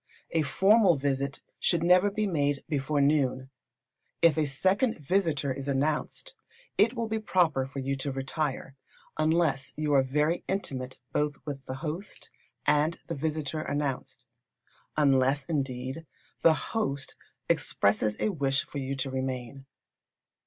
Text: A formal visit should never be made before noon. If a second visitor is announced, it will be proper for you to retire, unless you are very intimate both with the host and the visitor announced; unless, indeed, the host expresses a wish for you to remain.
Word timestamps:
A 0.31 0.41
formal 0.41 0.95
visit 0.95 1.43
should 1.59 1.83
never 1.83 2.09
be 2.09 2.25
made 2.25 2.63
before 2.67 3.01
noon. 3.01 3.51
If 4.23 4.35
a 4.35 4.47
second 4.47 4.97
visitor 4.97 5.53
is 5.53 5.67
announced, 5.67 6.35
it 6.75 6.95
will 6.95 7.07
be 7.07 7.19
proper 7.19 7.67
for 7.67 7.77
you 7.77 7.95
to 7.97 8.11
retire, 8.11 8.75
unless 9.19 9.75
you 9.77 9.93
are 9.93 10.01
very 10.01 10.43
intimate 10.47 10.97
both 11.11 11.35
with 11.45 11.65
the 11.65 11.75
host 11.85 12.31
and 12.65 12.97
the 13.05 13.15
visitor 13.15 13.61
announced; 13.61 14.25
unless, 14.97 15.45
indeed, 15.45 16.07
the 16.41 16.55
host 16.55 17.15
expresses 17.47 18.17
a 18.19 18.29
wish 18.29 18.65
for 18.65 18.79
you 18.79 18.95
to 18.95 19.11
remain. 19.11 19.67